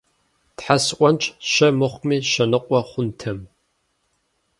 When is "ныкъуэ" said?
2.51-2.79